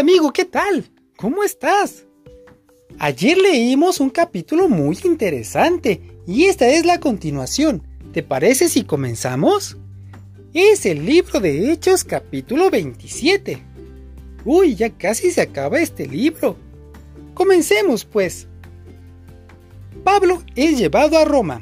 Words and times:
Amigo, 0.00 0.32
¿qué 0.32 0.46
tal? 0.46 0.90
¿Cómo 1.18 1.44
estás? 1.44 2.06
Ayer 2.98 3.36
leímos 3.36 4.00
un 4.00 4.08
capítulo 4.08 4.66
muy 4.66 4.98
interesante 5.04 6.00
y 6.26 6.46
esta 6.46 6.68
es 6.68 6.86
la 6.86 7.00
continuación. 7.00 7.82
¿Te 8.14 8.22
parece 8.22 8.70
si 8.70 8.84
comenzamos? 8.84 9.76
Es 10.54 10.86
el 10.86 11.04
libro 11.04 11.38
de 11.38 11.70
Hechos 11.70 12.04
capítulo 12.04 12.70
27. 12.70 13.62
Uy, 14.46 14.74
ya 14.74 14.88
casi 14.88 15.30
se 15.30 15.42
acaba 15.42 15.80
este 15.80 16.06
libro. 16.06 16.56
Comencemos 17.34 18.06
pues. 18.06 18.48
Pablo 20.02 20.42
es 20.56 20.78
llevado 20.78 21.18
a 21.18 21.26
Roma. 21.26 21.60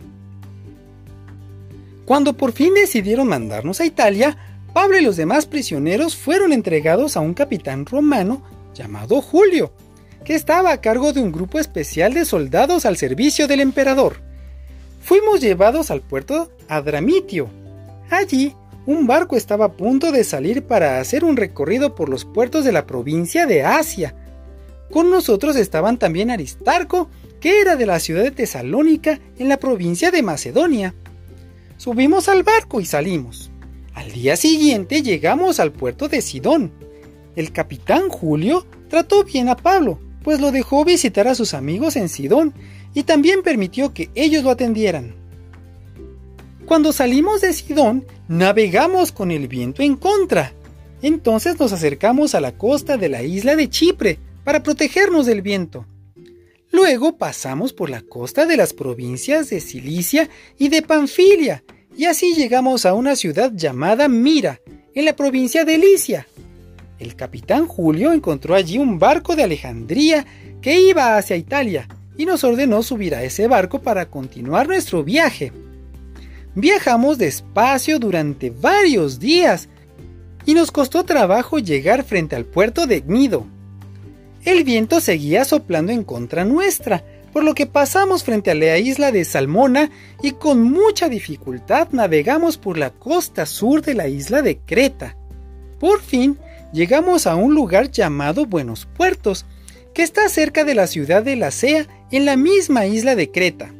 Cuando 2.04 2.36
por 2.36 2.52
fin 2.52 2.72
decidieron 2.74 3.26
mandarnos 3.26 3.80
a 3.80 3.84
Italia, 3.84 4.47
Pablo 4.72 4.98
y 4.98 5.02
los 5.02 5.16
demás 5.16 5.46
prisioneros 5.46 6.16
fueron 6.16 6.52
entregados 6.52 7.16
a 7.16 7.20
un 7.20 7.34
capitán 7.34 7.86
romano 7.86 8.42
llamado 8.74 9.20
Julio, 9.20 9.72
que 10.24 10.34
estaba 10.34 10.72
a 10.72 10.80
cargo 10.80 11.12
de 11.12 11.20
un 11.20 11.32
grupo 11.32 11.58
especial 11.58 12.14
de 12.14 12.24
soldados 12.24 12.84
al 12.84 12.96
servicio 12.96 13.48
del 13.48 13.60
emperador. 13.60 14.20
Fuimos 15.00 15.40
llevados 15.40 15.90
al 15.90 16.02
puerto 16.02 16.50
Adramitio. 16.68 17.48
Allí, 18.10 18.54
un 18.86 19.06
barco 19.06 19.36
estaba 19.36 19.66
a 19.66 19.72
punto 19.72 20.12
de 20.12 20.24
salir 20.24 20.64
para 20.64 21.00
hacer 21.00 21.24
un 21.24 21.36
recorrido 21.36 21.94
por 21.94 22.08
los 22.08 22.24
puertos 22.24 22.64
de 22.64 22.72
la 22.72 22.86
provincia 22.86 23.46
de 23.46 23.62
Asia. 23.62 24.14
Con 24.90 25.10
nosotros 25.10 25.56
estaban 25.56 25.98
también 25.98 26.30
Aristarco, 26.30 27.10
que 27.40 27.60
era 27.60 27.76
de 27.76 27.86
la 27.86 28.00
ciudad 28.00 28.22
de 28.22 28.30
Tesalónica, 28.30 29.20
en 29.38 29.48
la 29.48 29.58
provincia 29.58 30.10
de 30.10 30.22
Macedonia. 30.22 30.94
Subimos 31.76 32.28
al 32.28 32.42
barco 32.42 32.80
y 32.80 32.86
salimos. 32.86 33.50
Al 33.98 34.12
día 34.12 34.36
siguiente 34.36 35.02
llegamos 35.02 35.58
al 35.58 35.72
puerto 35.72 36.06
de 36.06 36.22
Sidón. 36.22 36.70
El 37.34 37.50
capitán 37.50 38.08
Julio 38.08 38.64
trató 38.88 39.24
bien 39.24 39.48
a 39.48 39.56
Pablo, 39.56 39.98
pues 40.22 40.40
lo 40.40 40.52
dejó 40.52 40.84
visitar 40.84 41.26
a 41.26 41.34
sus 41.34 41.52
amigos 41.52 41.96
en 41.96 42.08
Sidón 42.08 42.54
y 42.94 43.02
también 43.02 43.42
permitió 43.42 43.92
que 43.92 44.08
ellos 44.14 44.44
lo 44.44 44.50
atendieran. 44.50 45.16
Cuando 46.64 46.92
salimos 46.92 47.40
de 47.40 47.52
Sidón, 47.52 48.06
navegamos 48.28 49.10
con 49.10 49.32
el 49.32 49.48
viento 49.48 49.82
en 49.82 49.96
contra. 49.96 50.52
Entonces 51.02 51.58
nos 51.58 51.72
acercamos 51.72 52.36
a 52.36 52.40
la 52.40 52.52
costa 52.56 52.98
de 52.98 53.08
la 53.08 53.24
isla 53.24 53.56
de 53.56 53.68
Chipre 53.68 54.20
para 54.44 54.62
protegernos 54.62 55.26
del 55.26 55.42
viento. 55.42 55.86
Luego 56.70 57.16
pasamos 57.18 57.72
por 57.72 57.90
la 57.90 58.02
costa 58.02 58.46
de 58.46 58.56
las 58.56 58.74
provincias 58.74 59.50
de 59.50 59.60
Cilicia 59.60 60.28
y 60.56 60.68
de 60.68 60.82
Panfilia, 60.82 61.64
y 61.98 62.04
así 62.04 62.34
llegamos 62.34 62.86
a 62.86 62.94
una 62.94 63.16
ciudad 63.16 63.50
llamada 63.52 64.06
Mira, 64.06 64.60
en 64.94 65.04
la 65.04 65.16
provincia 65.16 65.64
de 65.64 65.78
Licia. 65.78 66.28
El 67.00 67.16
capitán 67.16 67.66
Julio 67.66 68.12
encontró 68.12 68.54
allí 68.54 68.78
un 68.78 69.00
barco 69.00 69.34
de 69.34 69.42
Alejandría 69.42 70.24
que 70.62 70.80
iba 70.80 71.16
hacia 71.16 71.34
Italia 71.34 71.88
y 72.16 72.24
nos 72.24 72.44
ordenó 72.44 72.84
subir 72.84 73.16
a 73.16 73.24
ese 73.24 73.48
barco 73.48 73.80
para 73.80 74.06
continuar 74.06 74.68
nuestro 74.68 75.02
viaje. 75.02 75.52
Viajamos 76.54 77.18
despacio 77.18 77.98
durante 77.98 78.50
varios 78.50 79.18
días 79.18 79.68
y 80.46 80.54
nos 80.54 80.70
costó 80.70 81.02
trabajo 81.02 81.58
llegar 81.58 82.04
frente 82.04 82.36
al 82.36 82.44
puerto 82.44 82.86
de 82.86 83.00
Gnido. 83.00 83.44
El 84.44 84.62
viento 84.62 85.00
seguía 85.00 85.44
soplando 85.44 85.90
en 85.90 86.04
contra 86.04 86.44
nuestra, 86.44 87.02
por 87.38 87.44
lo 87.44 87.54
que 87.54 87.66
pasamos 87.66 88.24
frente 88.24 88.50
a 88.50 88.56
la 88.56 88.78
isla 88.78 89.12
de 89.12 89.24
Salmona 89.24 89.92
y 90.20 90.32
con 90.32 90.60
mucha 90.60 91.08
dificultad 91.08 91.86
navegamos 91.92 92.58
por 92.58 92.76
la 92.76 92.90
costa 92.90 93.46
sur 93.46 93.80
de 93.80 93.94
la 93.94 94.08
isla 94.08 94.42
de 94.42 94.58
Creta. 94.58 95.16
Por 95.78 96.02
fin 96.02 96.36
llegamos 96.72 97.28
a 97.28 97.36
un 97.36 97.54
lugar 97.54 97.92
llamado 97.92 98.44
Buenos 98.44 98.86
Puertos, 98.86 99.46
que 99.94 100.02
está 100.02 100.28
cerca 100.28 100.64
de 100.64 100.74
la 100.74 100.88
ciudad 100.88 101.22
de 101.22 101.36
La 101.36 101.52
Sea 101.52 101.86
en 102.10 102.24
la 102.24 102.36
misma 102.36 102.86
isla 102.86 103.14
de 103.14 103.30
Creta. 103.30 103.72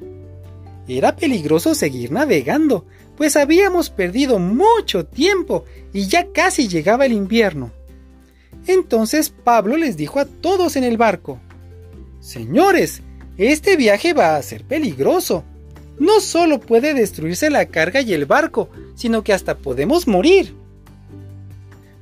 Era 0.87 1.17
peligroso 1.17 1.75
seguir 1.75 2.13
navegando, 2.13 2.87
pues 3.17 3.35
habíamos 3.35 3.91
perdido 3.91 4.39
mucho 4.39 5.05
tiempo 5.05 5.65
y 5.93 6.07
ya 6.07 6.31
casi 6.31 6.69
llegaba 6.69 7.07
el 7.07 7.13
invierno. 7.13 7.73
Entonces 8.69 9.31
Pablo 9.31 9.77
les 9.77 9.97
dijo 9.97 10.21
a 10.21 10.27
todos 10.27 10.77
en 10.77 10.85
el 10.85 10.97
barco, 10.97 11.41
Señores, 12.21 13.03
este 13.39 13.77
viaje 13.77 14.13
va 14.13 14.37
a 14.37 14.43
ser 14.43 14.65
peligroso. 14.65 15.45
No 15.99 16.21
solo 16.21 16.61
puede 16.61 16.93
destruirse 16.93 17.51
la 17.51 17.67
carga 17.67 18.01
y 18.01 18.13
el 18.13 18.27
barco, 18.27 18.69
sino 18.95 19.23
que 19.23 19.33
hasta 19.33 19.57
podemos 19.57 20.07
morir. 20.07 20.55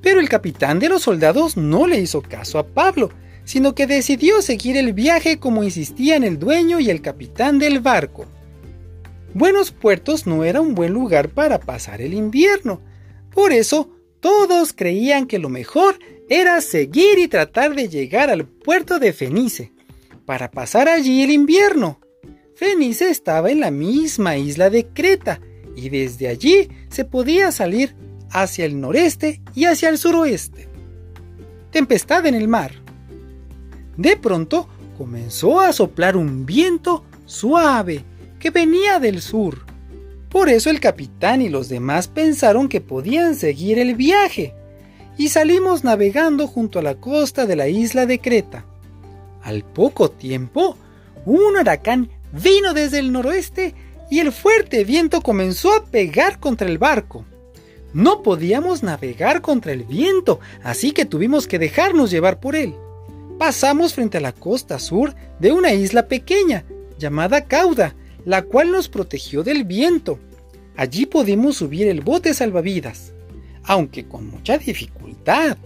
Pero 0.00 0.20
el 0.20 0.28
capitán 0.28 0.78
de 0.78 0.88
los 0.88 1.02
soldados 1.02 1.56
no 1.56 1.86
le 1.86 2.00
hizo 2.00 2.22
caso 2.22 2.58
a 2.58 2.66
Pablo, 2.66 3.10
sino 3.44 3.74
que 3.74 3.86
decidió 3.86 4.42
seguir 4.42 4.76
el 4.76 4.92
viaje 4.92 5.38
como 5.38 5.62
insistían 5.62 6.24
el 6.24 6.38
dueño 6.38 6.80
y 6.80 6.90
el 6.90 7.00
capitán 7.00 7.58
del 7.58 7.80
barco. 7.80 8.26
Buenos 9.34 9.70
Puertos 9.70 10.26
no 10.26 10.44
era 10.44 10.60
un 10.60 10.74
buen 10.74 10.92
lugar 10.92 11.28
para 11.28 11.60
pasar 11.60 12.00
el 12.00 12.14
invierno, 12.14 12.80
por 13.32 13.52
eso 13.52 13.90
todos 14.20 14.72
creían 14.72 15.26
que 15.26 15.38
lo 15.38 15.50
mejor 15.50 15.98
era 16.28 16.60
seguir 16.60 17.18
y 17.18 17.28
tratar 17.28 17.74
de 17.74 17.88
llegar 17.88 18.30
al 18.30 18.46
puerto 18.46 18.98
de 18.98 19.12
Fenice, 19.12 19.72
para 20.26 20.50
pasar 20.50 20.88
allí 20.88 21.22
el 21.22 21.30
invierno. 21.30 22.00
Fenice 22.56 23.08
estaba 23.08 23.50
en 23.50 23.60
la 23.60 23.70
misma 23.70 24.36
isla 24.36 24.68
de 24.68 24.86
Creta, 24.88 25.40
y 25.76 25.88
desde 25.88 26.28
allí 26.28 26.68
se 26.90 27.04
podía 27.04 27.52
salir 27.52 27.94
hacia 28.30 28.64
el 28.64 28.80
noreste 28.80 29.40
y 29.54 29.66
hacia 29.66 29.88
el 29.88 29.98
suroeste. 29.98 30.68
Tempestad 31.70 32.26
en 32.26 32.34
el 32.34 32.48
mar. 32.48 32.72
De 33.96 34.16
pronto 34.16 34.68
comenzó 34.98 35.60
a 35.60 35.72
soplar 35.72 36.16
un 36.16 36.46
viento 36.46 37.04
suave 37.26 38.04
que 38.38 38.50
venía 38.50 38.98
del 38.98 39.20
sur. 39.20 39.64
Por 40.30 40.48
eso 40.48 40.70
el 40.70 40.80
capitán 40.80 41.42
y 41.42 41.48
los 41.48 41.68
demás 41.68 42.08
pensaron 42.08 42.68
que 42.68 42.80
podían 42.80 43.36
seguir 43.36 43.78
el 43.78 43.94
viaje 43.94 44.54
y 45.18 45.28
salimos 45.28 45.84
navegando 45.84 46.46
junto 46.46 46.78
a 46.78 46.82
la 46.82 46.96
costa 46.96 47.46
de 47.46 47.56
la 47.56 47.68
isla 47.68 48.06
de 48.06 48.18
Creta. 48.18 48.66
Al 49.46 49.62
poco 49.62 50.10
tiempo, 50.10 50.76
un 51.24 51.56
huracán 51.56 52.10
vino 52.32 52.74
desde 52.74 52.98
el 52.98 53.12
noroeste 53.12 53.76
y 54.10 54.18
el 54.18 54.32
fuerte 54.32 54.84
viento 54.84 55.20
comenzó 55.20 55.72
a 55.72 55.84
pegar 55.84 56.40
contra 56.40 56.66
el 56.66 56.78
barco. 56.78 57.24
No 57.94 58.24
podíamos 58.24 58.82
navegar 58.82 59.42
contra 59.42 59.70
el 59.70 59.84
viento, 59.84 60.40
así 60.64 60.90
que 60.90 61.04
tuvimos 61.04 61.46
que 61.46 61.60
dejarnos 61.60 62.10
llevar 62.10 62.40
por 62.40 62.56
él. 62.56 62.74
Pasamos 63.38 63.94
frente 63.94 64.18
a 64.18 64.20
la 64.20 64.32
costa 64.32 64.80
sur 64.80 65.14
de 65.38 65.52
una 65.52 65.72
isla 65.72 66.08
pequeña, 66.08 66.64
llamada 66.98 67.44
Cauda, 67.44 67.94
la 68.24 68.42
cual 68.42 68.72
nos 68.72 68.88
protegió 68.88 69.44
del 69.44 69.62
viento. 69.62 70.18
Allí 70.76 71.06
pudimos 71.06 71.58
subir 71.58 71.86
el 71.86 72.00
bote 72.00 72.34
salvavidas 72.34 73.12
aunque 73.66 74.06
con 74.06 74.26
mucha 74.28 74.58
dificultad. 74.58 75.58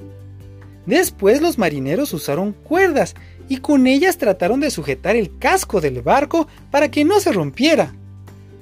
Después 0.87 1.41
los 1.41 1.59
marineros 1.59 2.13
usaron 2.13 2.53
cuerdas 2.53 3.15
y 3.51 3.57
con 3.57 3.89
ellas 3.89 4.17
trataron 4.17 4.61
de 4.61 4.71
sujetar 4.71 5.17
el 5.17 5.37
casco 5.39 5.81
del 5.81 6.03
barco 6.03 6.47
para 6.71 6.89
que 6.89 7.05
no 7.05 7.19
se 7.19 7.33
rompiera. 7.33 7.93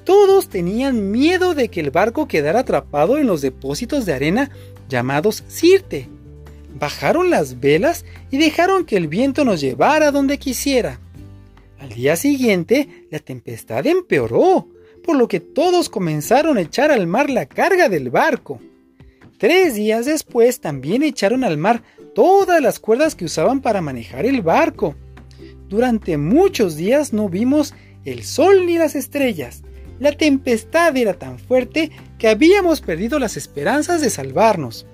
Todos 0.04 0.48
tenían 0.48 1.10
miedo 1.10 1.54
de 1.54 1.68
que 1.68 1.80
el 1.80 1.90
barco 1.90 2.26
quedara 2.26 2.60
atrapado 2.60 3.18
en 3.18 3.26
los 3.26 3.42
depósitos 3.42 4.06
de 4.06 4.14
arena 4.14 4.50
llamados 4.88 5.44
Sirte. 5.46 6.08
Bajaron 6.80 7.28
las 7.28 7.60
velas 7.60 8.06
y 8.30 8.38
dejaron 8.38 8.86
que 8.86 8.96
el 8.96 9.08
viento 9.08 9.44
nos 9.44 9.60
llevara 9.60 10.10
donde 10.10 10.38
quisiera. 10.38 10.98
Al 11.78 11.90
día 11.90 12.16
siguiente, 12.16 13.06
la 13.10 13.18
tempestad 13.18 13.86
empeoró, 13.86 14.68
por 15.04 15.16
lo 15.18 15.28
que 15.28 15.40
todos 15.40 15.90
comenzaron 15.90 16.56
a 16.56 16.62
echar 16.62 16.90
al 16.90 17.06
mar 17.06 17.28
la 17.28 17.44
carga 17.44 17.90
del 17.90 18.08
barco. 18.08 18.58
Tres 19.36 19.74
días 19.74 20.06
después 20.06 20.60
también 20.60 21.02
echaron 21.02 21.44
al 21.44 21.58
mar 21.58 21.82
todas 22.18 22.60
las 22.60 22.80
cuerdas 22.80 23.14
que 23.14 23.26
usaban 23.26 23.60
para 23.60 23.80
manejar 23.80 24.26
el 24.26 24.42
barco. 24.42 24.96
Durante 25.68 26.18
muchos 26.18 26.74
días 26.74 27.12
no 27.12 27.28
vimos 27.28 27.74
el 28.04 28.24
sol 28.24 28.66
ni 28.66 28.76
las 28.76 28.96
estrellas. 28.96 29.62
La 30.00 30.10
tempestad 30.10 30.96
era 30.96 31.14
tan 31.14 31.38
fuerte 31.38 31.92
que 32.18 32.26
habíamos 32.26 32.80
perdido 32.80 33.20
las 33.20 33.36
esperanzas 33.36 34.00
de 34.00 34.10
salvarnos. 34.10 34.84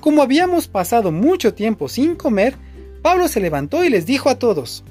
Como 0.00 0.22
habíamos 0.22 0.66
pasado 0.66 1.12
mucho 1.12 1.52
tiempo 1.52 1.90
sin 1.90 2.14
comer, 2.14 2.54
Pablo 3.02 3.28
se 3.28 3.40
levantó 3.40 3.84
y 3.84 3.90
les 3.90 4.06
dijo 4.06 4.30
a 4.30 4.38
todos, 4.38 4.84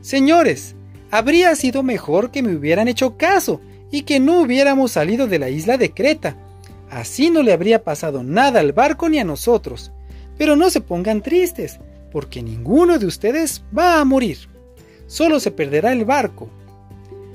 Señores, 0.00 0.76
habría 1.10 1.56
sido 1.56 1.82
mejor 1.82 2.30
que 2.30 2.44
me 2.44 2.54
hubieran 2.54 2.86
hecho 2.86 3.16
caso 3.16 3.60
y 3.90 4.02
que 4.02 4.20
no 4.20 4.42
hubiéramos 4.42 4.92
salido 4.92 5.26
de 5.26 5.40
la 5.40 5.50
isla 5.50 5.76
de 5.76 5.90
Creta 5.90 6.36
Así 6.88 7.30
no 7.30 7.42
le 7.42 7.52
habría 7.52 7.82
pasado 7.82 8.22
nada 8.22 8.60
al 8.60 8.72
barco 8.72 9.08
ni 9.08 9.18
a 9.18 9.24
nosotros. 9.24 9.90
Pero 10.40 10.56
no 10.56 10.70
se 10.70 10.80
pongan 10.80 11.20
tristes, 11.20 11.80
porque 12.10 12.42
ninguno 12.42 12.98
de 12.98 13.04
ustedes 13.04 13.62
va 13.76 14.00
a 14.00 14.04
morir. 14.06 14.38
Solo 15.06 15.38
se 15.38 15.50
perderá 15.50 15.92
el 15.92 16.06
barco. 16.06 16.48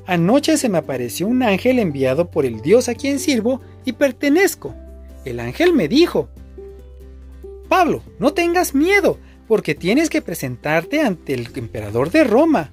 Anoche 0.07 0.57
se 0.57 0.69
me 0.69 0.79
apareció 0.79 1.27
un 1.27 1.43
ángel 1.43 1.77
enviado 1.77 2.31
por 2.31 2.47
el 2.47 2.61
Dios 2.61 2.89
a 2.89 2.95
quien 2.95 3.19
sirvo 3.19 3.61
y 3.85 3.93
pertenezco. 3.93 4.73
El 5.23 5.39
ángel 5.39 5.71
me 5.73 5.87
dijo, 5.87 6.29
Pablo, 7.69 8.01
no 8.17 8.33
tengas 8.33 8.73
miedo, 8.73 9.19
porque 9.47 9.75
tienes 9.75 10.09
que 10.09 10.23
presentarte 10.23 11.01
ante 11.01 11.35
el 11.35 11.47
emperador 11.53 12.09
de 12.09 12.23
Roma. 12.23 12.71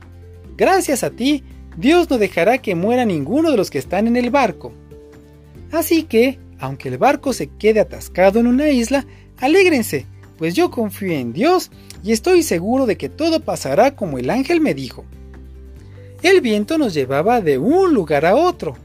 Gracias 0.56 1.04
a 1.04 1.10
ti, 1.10 1.44
Dios 1.76 2.08
no 2.08 2.16
dejará 2.16 2.56
que 2.56 2.74
muera 2.74 3.04
ninguno 3.04 3.50
de 3.50 3.58
los 3.58 3.70
que 3.70 3.76
están 3.76 4.06
en 4.06 4.16
el 4.16 4.30
barco. 4.30 4.72
Así 5.70 6.04
que, 6.04 6.38
aunque 6.58 6.88
el 6.88 6.96
barco 6.96 7.34
se 7.34 7.48
quede 7.48 7.80
atascado 7.80 8.40
en 8.40 8.46
una 8.46 8.70
isla, 8.70 9.04
alégrense, 9.36 10.06
pues 10.38 10.54
yo 10.54 10.70
confío 10.70 11.12
en 11.12 11.32
Dios 11.32 11.70
y 12.02 12.12
estoy 12.12 12.42
seguro 12.42 12.86
de 12.86 12.96
que 12.96 13.08
todo 13.08 13.40
pasará 13.40 13.94
como 13.96 14.18
el 14.18 14.30
ángel 14.30 14.60
me 14.60 14.74
dijo. 14.74 15.04
El 16.22 16.40
viento 16.40 16.78
nos 16.78 16.94
llevaba 16.94 17.40
de 17.40 17.58
un 17.58 17.94
lugar 17.94 18.24
a 18.26 18.36
otro. 18.36 18.76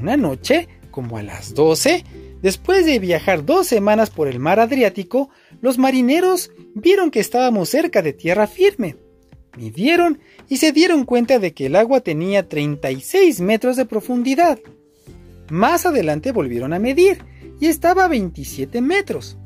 Una 0.00 0.16
noche, 0.16 0.68
como 0.90 1.16
a 1.16 1.22
las 1.22 1.54
12, 1.54 2.04
después 2.42 2.86
de 2.86 2.98
viajar 2.98 3.44
dos 3.44 3.66
semanas 3.66 4.10
por 4.10 4.26
el 4.26 4.38
mar 4.38 4.58
Adriático, 4.58 5.30
los 5.60 5.78
marineros 5.78 6.50
vieron 6.74 7.10
que 7.10 7.20
estábamos 7.20 7.68
cerca 7.68 8.02
de 8.02 8.12
tierra 8.12 8.46
firme. 8.46 8.96
Midieron 9.56 10.18
y 10.48 10.56
se 10.56 10.72
dieron 10.72 11.04
cuenta 11.04 11.38
de 11.38 11.52
que 11.52 11.66
el 11.66 11.76
agua 11.76 12.00
tenía 12.00 12.48
36 12.48 13.40
metros 13.40 13.76
de 13.76 13.84
profundidad. 13.84 14.58
Más 15.50 15.84
adelante 15.84 16.32
volvieron 16.32 16.72
a 16.72 16.78
medir 16.78 17.18
y 17.60 17.66
estaba 17.66 18.06
a 18.06 18.08
27 18.08 18.80
metros. 18.80 19.36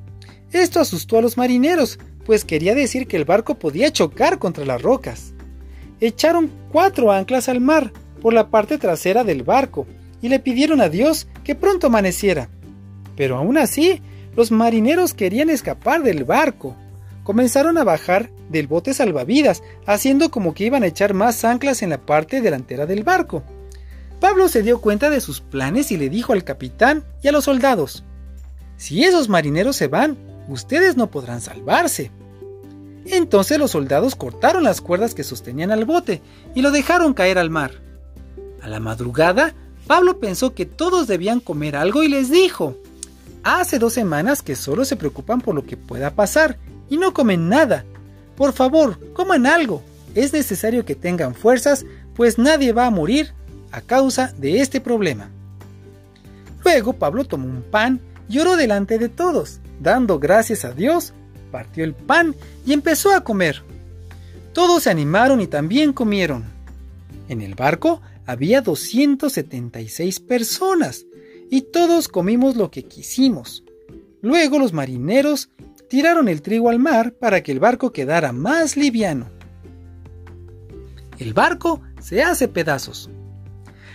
Esto 0.52 0.80
asustó 0.80 1.18
a 1.18 1.22
los 1.22 1.36
marineros, 1.36 1.98
pues 2.24 2.44
quería 2.44 2.74
decir 2.74 3.06
que 3.06 3.16
el 3.16 3.24
barco 3.24 3.56
podía 3.56 3.92
chocar 3.92 4.38
contra 4.38 4.64
las 4.64 4.82
rocas. 4.82 5.32
Echaron 6.00 6.50
cuatro 6.70 7.12
anclas 7.12 7.48
al 7.48 7.60
mar 7.60 7.92
por 8.20 8.34
la 8.34 8.50
parte 8.50 8.78
trasera 8.78 9.24
del 9.24 9.42
barco 9.42 9.86
y 10.20 10.28
le 10.28 10.40
pidieron 10.40 10.80
a 10.80 10.88
Dios 10.88 11.28
que 11.44 11.54
pronto 11.54 11.86
amaneciera. 11.86 12.48
Pero 13.16 13.36
aún 13.36 13.56
así, 13.58 14.02
los 14.34 14.50
marineros 14.50 15.14
querían 15.14 15.50
escapar 15.50 16.02
del 16.02 16.24
barco. 16.24 16.76
Comenzaron 17.24 17.78
a 17.78 17.84
bajar 17.84 18.30
del 18.50 18.66
bote 18.66 18.94
salvavidas, 18.94 19.62
haciendo 19.86 20.30
como 20.30 20.54
que 20.54 20.64
iban 20.64 20.82
a 20.82 20.86
echar 20.86 21.14
más 21.14 21.44
anclas 21.44 21.82
en 21.82 21.90
la 21.90 21.98
parte 21.98 22.40
delantera 22.40 22.86
del 22.86 23.02
barco. 23.02 23.42
Pablo 24.20 24.48
se 24.48 24.62
dio 24.62 24.80
cuenta 24.80 25.10
de 25.10 25.20
sus 25.20 25.40
planes 25.40 25.90
y 25.92 25.96
le 25.96 26.08
dijo 26.08 26.32
al 26.32 26.44
capitán 26.44 27.04
y 27.22 27.28
a 27.28 27.32
los 27.32 27.44
soldados, 27.44 28.04
Si 28.76 29.04
esos 29.04 29.28
marineros 29.28 29.76
se 29.76 29.88
van, 29.88 30.16
ustedes 30.48 30.96
no 30.96 31.10
podrán 31.10 31.40
salvarse. 31.40 32.10
Entonces 33.06 33.58
los 33.58 33.70
soldados 33.70 34.16
cortaron 34.16 34.64
las 34.64 34.80
cuerdas 34.80 35.14
que 35.14 35.24
sostenían 35.24 35.70
al 35.70 35.84
bote 35.84 36.22
y 36.54 36.62
lo 36.62 36.70
dejaron 36.70 37.14
caer 37.14 37.38
al 37.38 37.50
mar. 37.50 37.72
A 38.62 38.68
la 38.68 38.80
madrugada, 38.80 39.54
Pablo 39.86 40.18
pensó 40.18 40.54
que 40.54 40.66
todos 40.66 41.06
debían 41.06 41.40
comer 41.40 41.76
algo 41.76 42.02
y 42.02 42.08
les 42.08 42.30
dijo, 42.30 42.76
Hace 43.44 43.78
dos 43.78 43.92
semanas 43.92 44.42
que 44.42 44.56
solo 44.56 44.84
se 44.84 44.96
preocupan 44.96 45.40
por 45.40 45.54
lo 45.54 45.64
que 45.64 45.76
pueda 45.76 46.10
pasar 46.10 46.58
y 46.90 46.96
no 46.96 47.14
comen 47.14 47.48
nada. 47.48 47.84
Por 48.34 48.52
favor, 48.52 48.98
coman 49.12 49.46
algo. 49.46 49.82
Es 50.16 50.32
necesario 50.32 50.84
que 50.84 50.96
tengan 50.96 51.32
fuerzas, 51.32 51.86
pues 52.16 52.38
nadie 52.38 52.72
va 52.72 52.86
a 52.86 52.90
morir 52.90 53.32
a 53.70 53.80
causa 53.82 54.32
de 54.36 54.60
este 54.60 54.80
problema. 54.80 55.30
Luego 56.64 56.94
Pablo 56.94 57.22
tomó 57.22 57.46
un 57.46 57.62
pan 57.62 58.00
y 58.28 58.40
oró 58.40 58.56
delante 58.56 58.98
de 58.98 59.08
todos, 59.08 59.60
dando 59.80 60.18
gracias 60.18 60.64
a 60.64 60.72
Dios, 60.72 61.12
partió 61.50 61.84
el 61.84 61.94
pan 61.94 62.34
y 62.64 62.72
empezó 62.72 63.12
a 63.12 63.22
comer. 63.22 63.62
Todos 64.52 64.84
se 64.84 64.90
animaron 64.90 65.40
y 65.40 65.46
también 65.46 65.92
comieron. 65.92 66.44
En 67.28 67.40
el 67.40 67.54
barco 67.54 68.00
había 68.26 68.60
276 68.60 70.20
personas, 70.20 71.06
y 71.50 71.62
todos 71.62 72.08
comimos 72.08 72.56
lo 72.56 72.70
que 72.70 72.84
quisimos. 72.84 73.62
Luego 74.20 74.58
los 74.58 74.72
marineros 74.72 75.50
tiraron 75.88 76.28
el 76.28 76.42
trigo 76.42 76.70
al 76.70 76.78
mar 76.78 77.12
para 77.12 77.42
que 77.42 77.52
el 77.52 77.60
barco 77.60 77.92
quedara 77.92 78.32
más 78.32 78.76
liviano. 78.76 79.30
El 81.18 81.32
barco 81.32 81.80
se 82.00 82.22
hace 82.22 82.48
pedazos. 82.48 83.08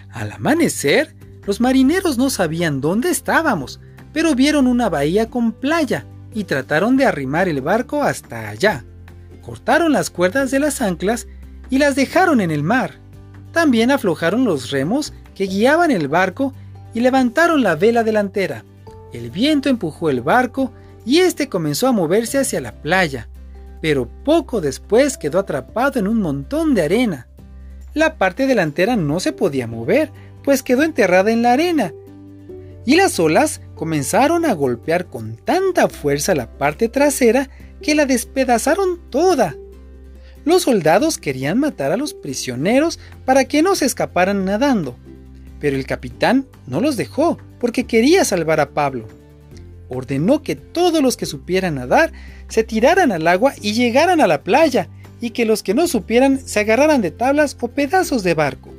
Al 0.10 0.32
amanecer, 0.32 1.16
los 1.46 1.60
marineros 1.60 2.18
no 2.18 2.30
sabían 2.30 2.82
dónde 2.82 3.10
estábamos, 3.10 3.80
pero 4.14 4.36
vieron 4.36 4.68
una 4.68 4.90
bahía 4.90 5.30
con 5.30 5.52
playa 5.52 6.06
y 6.34 6.46
trataron 6.46 6.98
de 6.98 7.06
arrimar 7.06 7.48
el 7.48 7.62
barco 7.62 8.04
hasta 8.04 8.50
allá. 8.50 8.86
Cortaron 9.42 9.92
las 9.92 10.10
cuerdas 10.10 10.52
de 10.52 10.60
las 10.60 10.82
anclas 10.82 11.28
y 11.70 11.78
las 11.78 11.96
dejaron 11.96 12.42
en 12.42 12.52
el 12.52 12.64
mar. 12.64 12.96
También 13.52 13.92
aflojaron 13.92 14.46
los 14.46 14.72
remos 14.72 15.14
que 15.36 15.48
guiaban 15.48 15.92
el 15.92 16.08
barco 16.08 16.54
y 16.94 17.00
levantaron 17.00 17.64
la 17.64 17.76
vela 17.76 18.04
delantera. 18.04 18.64
El 19.14 19.32
viento 19.32 19.70
empujó 19.70 20.10
el 20.10 20.22
barco 20.22 20.72
y 21.06 21.20
éste 21.20 21.50
comenzó 21.50 21.88
a 21.88 21.92
moverse 21.92 22.38
hacia 22.38 22.62
la 22.62 22.74
playa, 22.74 23.28
pero 23.82 24.08
poco 24.24 24.62
después 24.62 25.18
quedó 25.18 25.40
atrapado 25.40 26.00
en 26.00 26.08
un 26.08 26.22
montón 26.22 26.74
de 26.74 26.84
arena. 26.84 27.28
La 27.94 28.18
parte 28.18 28.48
delantera 28.48 28.96
no 28.96 29.20
se 29.20 29.34
podía 29.34 29.68
mover, 29.68 30.12
pues 30.44 30.64
quedó 30.64 30.84
enterrada 30.84 31.32
en 31.32 31.42
la 31.42 31.54
arena, 31.54 31.92
y 32.86 32.96
las 32.96 33.20
olas 33.20 33.62
comenzaron 33.76 34.46
a 34.46 34.54
golpear 34.54 35.08
con 35.08 35.36
tanta 35.36 35.88
fuerza 35.88 36.36
la 36.36 36.58
parte 36.58 36.90
trasera 36.90 37.50
que 37.82 37.96
la 37.96 38.06
despedazaron 38.06 39.00
toda. 39.10 39.56
Los 40.44 40.64
soldados 40.64 41.18
querían 41.18 41.60
matar 41.60 41.92
a 41.92 41.98
los 41.98 42.14
prisioneros 42.14 43.00
para 43.26 43.46
que 43.46 43.62
no 43.62 43.76
se 43.76 43.86
escaparan 43.86 44.46
nadando, 44.46 44.98
pero 45.60 45.76
el 45.76 45.86
capitán 45.86 46.48
no 46.66 46.82
los 46.82 46.98
dejó 46.98 47.38
porque 47.60 47.86
quería 47.86 48.26
salvar 48.26 48.60
a 48.60 48.72
Pablo. 48.72 49.08
Ordenó 49.90 50.42
que 50.42 50.56
todos 50.56 51.02
los 51.02 51.18
que 51.18 51.26
supieran 51.26 51.76
nadar 51.76 52.12
se 52.48 52.64
tiraran 52.64 53.12
al 53.12 53.28
agua 53.28 53.54
y 53.62 53.74
llegaran 53.74 54.22
a 54.22 54.28
la 54.28 54.42
playa, 54.42 54.90
y 55.22 55.30
que 55.30 55.46
los 55.46 55.62
que 55.62 55.76
no 55.76 55.88
supieran 55.88 56.40
se 56.44 56.62
agarraran 56.62 57.02
de 57.02 57.12
tablas 57.12 57.56
o 57.62 57.68
pedazos 57.68 58.24
de 58.24 58.34
barco. 58.34 58.74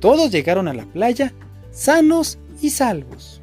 Todos 0.00 0.32
llegaron 0.32 0.66
a 0.66 0.74
la 0.74 0.84
playa 0.86 1.32
sanos 1.70 2.38
y 2.62 2.70
salvos. 2.70 3.40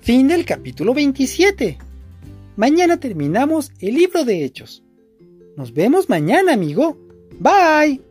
Fin 0.00 0.28
del 0.28 0.44
capítulo 0.44 0.94
27. 0.94 1.78
Mañana 2.56 2.98
terminamos 2.98 3.72
el 3.80 3.94
libro 3.94 4.24
de 4.24 4.44
Hechos. 4.44 4.82
Nos 5.56 5.72
vemos 5.72 6.08
mañana, 6.08 6.52
amigo. 6.54 6.98
Bye. 7.38 8.09